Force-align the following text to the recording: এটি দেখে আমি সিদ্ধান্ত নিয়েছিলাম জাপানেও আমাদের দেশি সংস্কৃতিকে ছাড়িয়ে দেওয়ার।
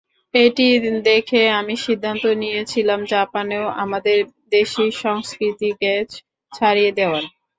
এটি 0.33 0.67
দেখে 1.05 1.41
আমি 1.59 1.75
সিদ্ধান্ত 1.85 2.23
নিয়েছিলাম 2.41 2.99
জাপানেও 3.13 3.65
আমাদের 3.83 4.17
দেশি 4.51 4.85
সংস্কৃতিকে 5.01 5.93
ছাড়িয়ে 6.51 6.91
দেওয়ার। 6.91 7.23